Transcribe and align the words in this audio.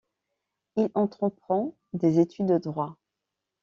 Il 0.77 0.89
entreprend 0.95 1.75
des 1.93 2.19
études 2.19 2.47
de 2.47 2.57
droit. 2.57 2.97